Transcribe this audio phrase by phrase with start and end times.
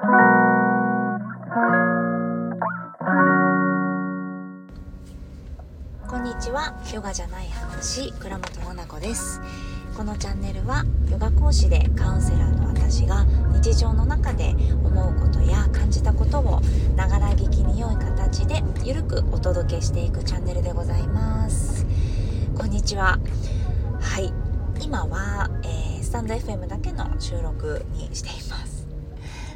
[0.00, 0.06] こ
[6.16, 6.74] んにちは。
[6.94, 8.10] ヨガじゃない話。
[8.14, 9.42] 倉本々子です。
[9.94, 16.62] このチャンネルはヨガ講師でカウンセラーの私が日常の中で思うことや感じたことを
[16.96, 21.84] ながら聞きに良い形でゆるくお届けしていくチャンネルでございます。
[22.56, 23.18] こんにちは。
[24.00, 24.32] はい。
[24.82, 28.69] 今は、えー、スタンド FM だけの収録にしています。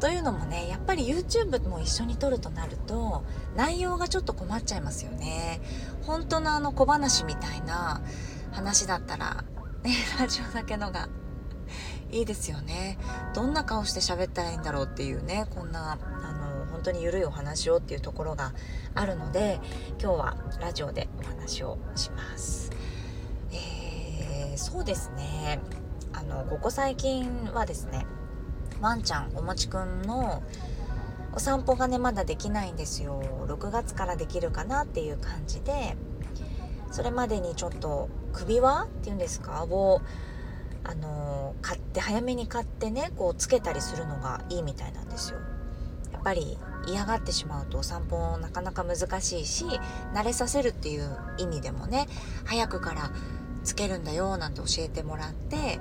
[0.00, 3.24] というのもねやっぱり YouTube も一緒に撮るとなると
[3.56, 5.60] 内容がちょっと困っちゃいますよね。
[6.02, 8.02] 本当のあの小話みたいな
[8.52, 9.44] 話だったら
[9.82, 11.08] ね ラジオだけのが
[12.10, 12.98] いいですよね。
[13.34, 18.52] どんな顔して喋ったらいいんだろうっていうねこんなあの本当に緩いお話をっていうところが
[18.94, 19.60] あるので
[20.00, 22.70] 今日はラジオでお話をします。
[23.50, 25.58] えー、そうですね。
[26.12, 28.06] あのここ最近はですね
[28.80, 30.42] ワンちゃんおもちくんの
[31.32, 33.22] お散歩がねまだできないんですよ。
[33.46, 35.96] 6月からできるかなっていう感じで
[36.90, 40.00] それまでにちょっと首輪っていうんですかを
[40.84, 45.38] あの買って早めに買ってねこうつけたりするのがいいみたいなんですよ。
[46.12, 49.64] やっぱり嫌がってしまうとお散歩なかなか難しいし
[50.14, 52.06] 慣れさせるっていう意味でもね
[52.44, 53.10] 早くから
[53.62, 55.80] つけるんだよなんて教えてもらって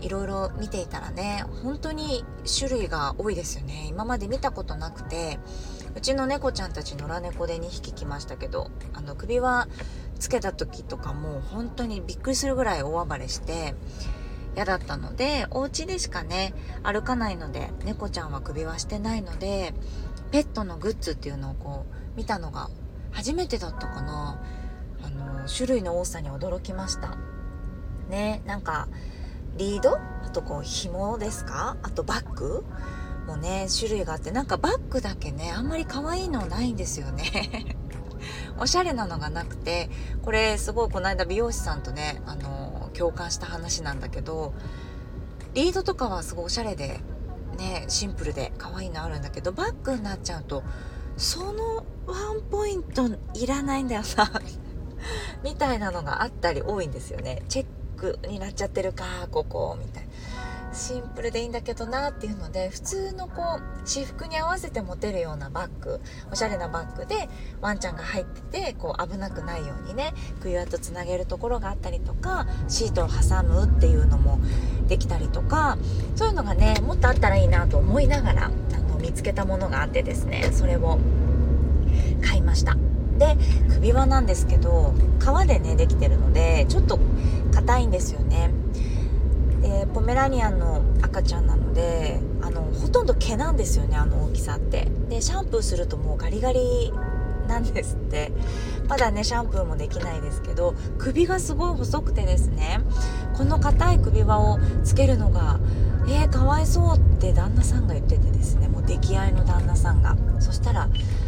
[0.00, 2.24] いろいろ見ていたらね本当に
[2.58, 3.86] 種類が多いですよね。
[3.88, 5.38] 今まで見たことなくて
[5.94, 9.68] うちの猫ちゃんたち野良猫で2匹来ましたけどあの首輪
[10.18, 13.74] つけた時とかもう本当にびっくりするぐらい大暴れして
[14.54, 19.74] 嫌だったのでお家でしかね歩かないので猫ちゃんは首輪してないので
[20.30, 22.68] ペットのグッズっていうのをこう見たのが
[23.12, 24.38] 初めてだったかな。
[25.02, 27.16] あの種類の多さに驚きました。
[28.08, 28.88] ねなんか
[29.56, 29.96] リード？
[29.96, 31.76] あとこう紐ですか？
[31.82, 32.64] あとバッグ？
[33.26, 37.76] もね種類があってなんかバッグだけねあんまり可愛いのないんですよね。
[38.58, 39.90] おしゃれなのがなくて
[40.22, 44.54] これすごいこの間美容師さんとねあの共感した話なんだけど
[45.54, 47.00] リードとかはすごいおしゃれで
[47.58, 50.62] ねシンプルで可愛いのあるんだけどバッグになっちゃうと
[51.16, 54.40] そのワンポイントいらないんだよな
[55.42, 57.42] みたいなのがあったり多いんですよね。
[57.48, 60.06] チェックになっちゃってるかここみたいな。
[60.76, 67.28] シンプルでいいんだけどなっていうので普通のこう私服に合わせて持てるようなバッグおしゃれなバッグで
[67.62, 74.38] ワンちゃんが入っててこう危なくないようにね首輪とつなげるところがあったりとかシートを挟むっていうのも
[74.86, 75.78] できたりとか
[76.14, 80.98] そういうのがねもっとあったらいいなと思いながらあの見つけたものがあってですねそれを
[82.22, 82.76] 買いました。
[83.18, 83.36] で
[83.74, 86.98] 首輪なんですけど革でねできてるのでちょっと
[87.54, 88.50] 硬いんですよね。
[89.62, 94.88] でポメラニアンの赤ちゃんなのであのほとんど毛なんですよねあの大きさって。
[95.08, 96.92] でシャンプーするともうガリガリ
[97.48, 98.32] なんですって。
[98.88, 102.80] まだねシャンプーもできないですけど首がすごい細くてですね
[103.36, 105.58] この硬い首輪をつけるのが
[106.08, 110.16] えー、かわいそうって旦那さんが言っててですねもう出来合いの旦那さんが。
[110.38, 110.88] そしたら「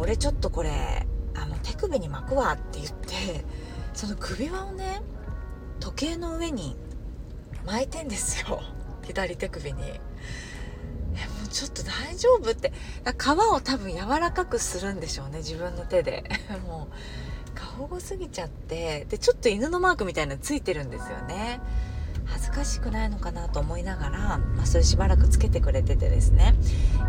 [0.00, 3.44] の俺ちょっとこれあの手首に巻くわ」って言って
[3.94, 5.02] その首輪をね
[5.78, 6.76] 時計の上に
[7.64, 8.62] 巻いてんですよ。
[9.04, 9.82] 左手首に。
[9.82, 12.72] えもうちょっと大丈夫って。
[13.04, 16.24] 皮を多分柔らかくするんでしょうね自分の手で。
[16.66, 19.06] もう過保護すぎちゃって。
[19.08, 21.60] でちょっと犬のマークみたいなのついてるんですよね。
[22.32, 26.54] 恥ずかしくないのかなと思いながら、まあ、それしばらくつけてくれててですね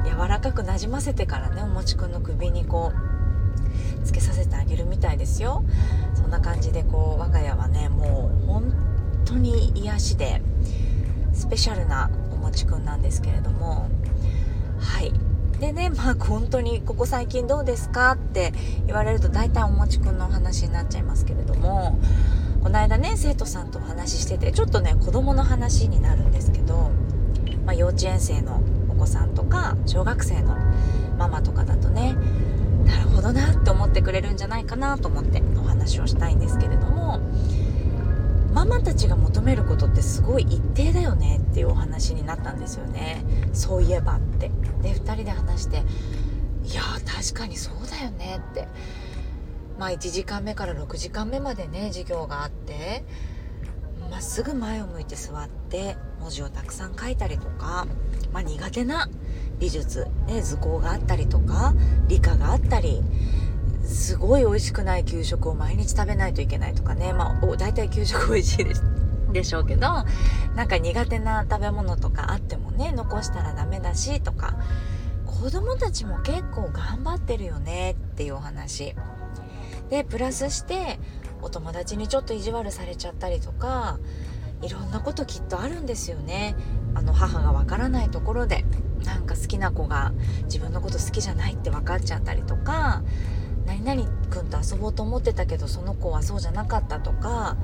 [0.06, 5.64] 柔らかくなじませてからねおもちくんの首にこうつけさせてあげるみたいですよ。
[6.16, 8.74] そんな感じでこう我が家はねもう本
[9.26, 10.42] 当に癒しで
[11.34, 13.90] スペシャルなおもちくんなんですけれども。
[14.80, 15.14] はい。
[15.60, 18.52] でねまあ本当にここ最近どうですかって
[18.88, 22.00] 言われると大体おもちくんのお話になっちゃいますけれども
[22.62, 26.92] この間ね生徒さんとお話ししててちょっとね子供の話になるんですけど、
[27.66, 30.56] まあ、幼稚園生のお子さんとか小学生の
[31.18, 32.16] ママとかだとね
[32.86, 37.20] なるほどなって思ってくれるんじゃないかなと思ってお話をしたいんですけれども
[38.54, 43.24] ママたちが求めることってすごい一定だよねっていうお話になったんですよね。
[43.54, 44.52] そういえばって。
[44.82, 45.78] で2人で話して
[46.66, 48.68] いや確かにそうだよねって。
[49.82, 53.04] まあ1時間目から6時間目までね授業があって
[54.12, 57.88] まっすぐ前を向いて座って文字をたくさん書いたりとか、
[58.32, 59.10] まあ、苦手な
[59.58, 61.74] 美術、ね、図工があったりとか
[62.08, 63.02] 理科があったり
[63.84, 68.84] すごい美味しくない給食を毎日食べないといけないとかねまあ大体給食美味しいです
[69.34, 69.88] でしょうけど
[70.56, 74.58] なんか苦手な食べ物とかあってもね残したらダメだしとか
[75.26, 78.94] 子供たちも結構頑張ってるよねっていうお話。
[79.92, 80.98] でプラスして
[81.42, 84.00] お友達にちょっと意地悪されちゃったりとか
[84.62, 86.56] いろんなこときっとあるんですよね。
[86.94, 88.64] あの母がわからないところで
[89.06, 93.02] なんか好きな子が自分のこと好きじゃないって分かっちゃったりとか
[93.66, 97.58] 何々君と遊ぼうと思ってたけどその子はそうじゃなかったとか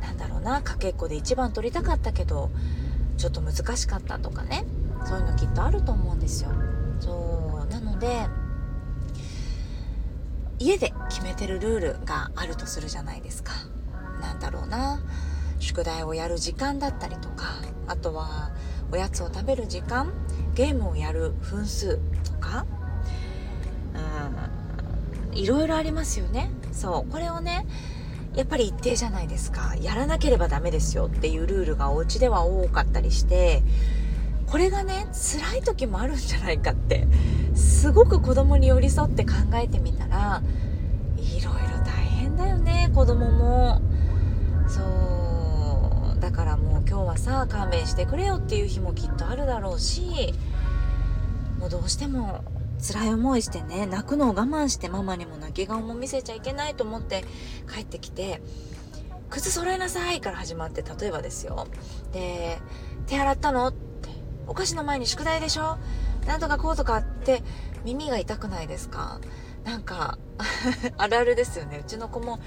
[0.00, 2.50] なんだろうなかけっこで1番取りたかったけど
[3.16, 4.64] ちょっと難しかったとかね。
[5.04, 6.50] そういうのきっとあると思うんですよ。
[7.00, 8.26] そうなので
[10.62, 13.52] 家で決めてるルールがあるとするじゃないですか。
[14.20, 15.02] なんだろうな。
[15.58, 17.46] 宿題をやる時間だったりとか。
[17.88, 18.52] あとは
[18.92, 20.12] おやつを食べる時間。
[20.54, 22.64] ゲームをやる分数とか。
[25.32, 25.36] うん。
[25.36, 26.52] いろいろありますよね。
[26.70, 27.10] そう。
[27.10, 27.66] これをね
[28.36, 29.74] やっぱり一定じゃないですか。
[29.80, 33.64] やらなければダメですよっていうルールがお家では多かったりして。
[34.52, 37.08] これがね辛い時もあるんじゃないかって。
[37.54, 40.42] すごく子供に寄り添って考えてみたら
[41.16, 43.82] いろいろ大変だよね子供も。
[44.68, 44.80] そ
[46.16, 46.20] う。
[46.20, 50.34] だからもう今日はさ勘弁してくれよっていう日もきっとあるだろうし
[51.58, 52.44] もうどうしても
[52.80, 57.24] 辛い思いしてね泣くのを我慢してママにも泣き顔も見せちゃいけないと思って
[57.72, 58.40] 帰ってきて
[59.30, 61.66] 靴揃えなさいから始まって例えばですよ。
[62.12, 62.58] で
[63.06, 63.72] 手洗ったの？
[64.46, 65.78] お菓子の前に宿題でしょ？
[66.26, 67.42] なんとかこうとかって
[67.84, 69.20] 耳が痛くないですか？
[69.64, 70.18] なんか
[70.98, 71.78] あるあるですよね。
[71.78, 72.38] うちの子も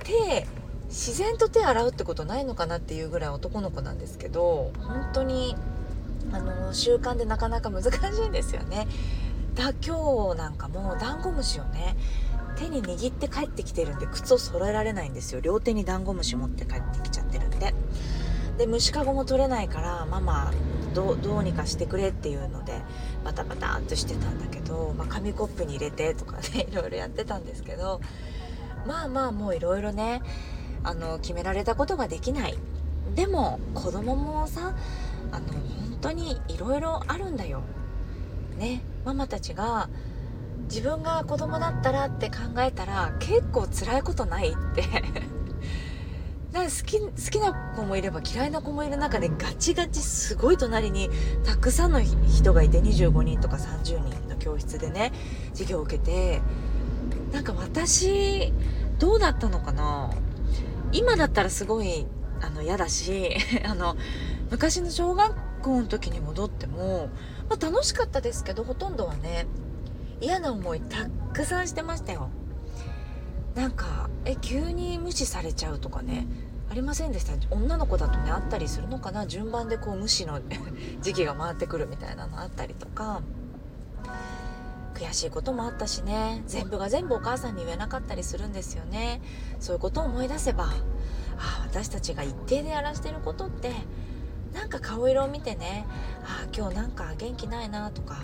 [0.00, 0.46] 手
[0.88, 5.56] 自然と手洗うってことないのかなっていうぐらい男の子なんですけど本当に
[6.32, 7.88] あの習慣でなかなか難し
[8.24, 8.86] いんですよね。
[9.54, 11.96] だ今日なんかもうダンゴムシをね
[12.56, 15.40] 手に握って帰ってきてるんで靴を揃えられないんですよ。
[15.40, 17.74] 両手にダンゴムシ持って帰ってきちゃってるんで。
[18.58, 20.52] で虫かごも取れないからママ
[20.92, 22.80] どうにかしてくれっていうので
[23.24, 28.00] バタバタっとしてたんだけど、まあ、紙コップに入れてとかね いろいろやってたんですけど
[28.86, 30.22] まあまあもういろいろね
[30.84, 32.58] あの決められたことができない。
[33.14, 34.74] でも子供もさ
[35.30, 37.62] あの本当にいろいろあるんだよ。
[38.58, 39.88] ねママたちが
[40.64, 44.84] 自分が子供だったらって考えたら結構辛いことないって。
[46.52, 51.08] 好き好きな子もいれば嫌いな子もいる中でガチガチすごい隣に
[51.44, 55.12] たくさんの人がいて25人とか30人の教室でね
[55.52, 56.42] 授業を受けて
[57.32, 58.52] なんか私
[58.98, 60.10] どうだったのかな？
[60.92, 62.06] 今だったらすごい
[62.42, 63.34] あの嫌だし
[63.64, 63.96] あの
[64.50, 67.08] 昔の小学校の時に戻っても、
[67.48, 69.46] まあ、楽しかったですけどほとんどはね
[70.20, 72.28] 嫌な思いたくさんしてましたよ。
[73.54, 76.26] なんかえ急に無視されちゃうとかね
[76.70, 77.32] ありませんでした？
[77.54, 79.26] 女の子だとねあったりするのかな？
[79.26, 80.40] 順番でこう無視の
[81.02, 83.20] 時期が回ってくるみたいなのあったりとか
[84.94, 86.42] 悔しいこともあったしね。
[86.46, 89.20] 全部が全部お母さんに言えなかったりするんですよね。
[89.60, 90.64] そういうことを思い出せば
[91.38, 93.72] あ私たちが一定でやらしてることって
[94.54, 95.86] なんか顔色を見てね
[96.24, 98.16] あ今日なんか元気ないなとか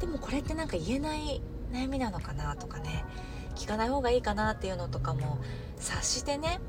[0.00, 1.40] でもこれってなんか言えない
[1.72, 3.04] 悩みなのかなとかね。
[3.56, 5.38] 聞かない方がいいかなっていうのとかも
[5.78, 6.60] 察してね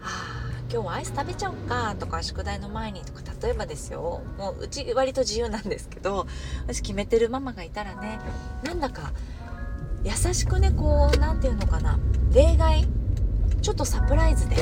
[0.00, 4.22] あ今日はアイス食べちゃおうかとか宿題の前にとか例えばですよ。
[4.38, 6.26] もううち割と自由なんですけど
[6.66, 8.18] 私決めてるママがいたらね
[8.64, 9.12] なんだか
[10.04, 11.98] 優しくねこう何て言うのかな。
[12.32, 12.86] 例外
[13.60, 14.56] ちょっとサプライズで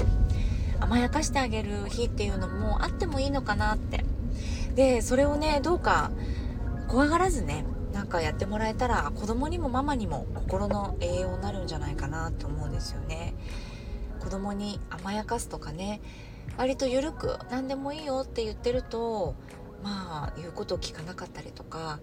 [0.80, 4.04] 甘やかしてあげる日っていうのもあってもいいのかなって。
[4.74, 6.10] でそれをねどうか
[6.88, 7.64] 怖がらずね
[8.00, 13.34] なんかやってもらえたら子供にもママにも心の栄養になるんじゃないかなと思うんですよね。
[14.20, 16.00] 子供に甘やかすとかね。
[16.56, 19.34] 割と緩く何でもいいよって言ってると
[19.84, 22.00] まあ言うことを聞かなかったりとか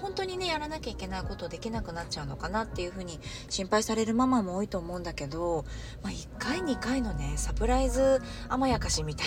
[0.00, 5.64] 本当にねやらなきゃいけないことできなくなっちゃうのかなっていうふうに心配されるママも多いと思うんだけど、
[6.02, 9.26] まあ、1回2回のねサプライズ甘やかしみたい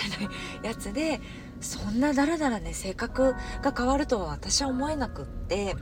[0.62, 1.20] なやつで
[1.60, 5.74] そんなだらだらね性格が変わるとは私は思えなくって、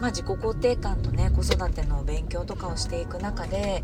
[0.00, 3.82] まあ、自己肯定感とね子育ての勉強とかをしていく中で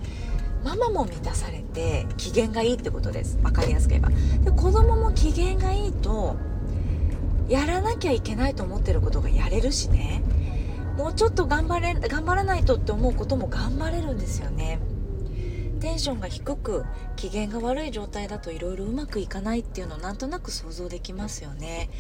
[0.65, 3.37] ママも満たされて機嫌がいいってことです。
[3.39, 4.11] 分かりやすく言えば。
[4.45, 6.37] で子供も機嫌がいいと
[7.49, 10.23] やらなきゃいけないと思ってることがやれるしね。
[10.97, 14.79] もうちょっと頑張れ頑張らないとって思うことも頑張れるんですよね。
[15.81, 16.85] テンションが低く
[17.17, 21.91] 機嫌が悪い状態だといろいろうまくいかないっていうのをなんとなく想像できますよね。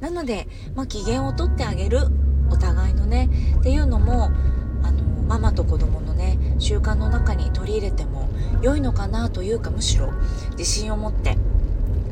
[0.00, 1.98] なので、まあ、機嫌をとってあげる
[2.50, 3.28] お互いのね
[3.58, 4.30] っていうのも
[4.82, 8.28] あのママと子供のね習慣の中に取り入れても
[8.62, 10.12] 良いのかなというかむしろ
[10.52, 11.36] 自信を持って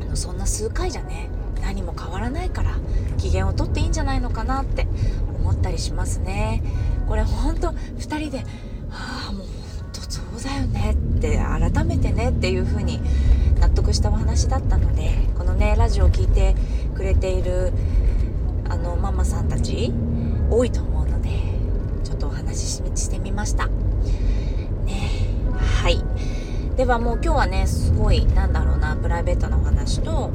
[0.01, 1.29] あのそんな数回じゃね
[1.61, 2.77] 何も変わらないから
[3.17, 4.87] 機嫌をとっていいんじゃないのかなって
[5.49, 6.61] 思ったりしますね。
[7.07, 8.45] これほんと2人で
[8.91, 9.47] 「ああもう
[9.81, 13.01] ほんとそうだよね」って改めてねっていう風に
[13.59, 16.55] 納得したお話だったのでこのねラジオを聴いて
[16.95, 17.73] くれている
[18.69, 19.91] あのママさんたち
[20.51, 21.29] 多いと思うので
[22.03, 23.65] ちょっとお話ししてみました。
[23.65, 23.71] ね
[25.81, 26.03] はい。
[26.77, 30.29] ではもう今日はねすごいなんだろうなプライベートなお話と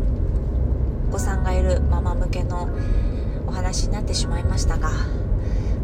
[1.08, 2.68] お子さんがいるママ向けの
[3.54, 4.90] 話になってしまいましたが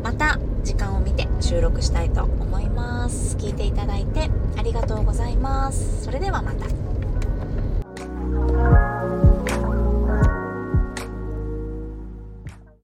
[0.03, 3.37] また時間を見て収録したいと思います。
[3.37, 6.05] 聞いていただいてありがとうございます。
[6.05, 6.90] それではまた。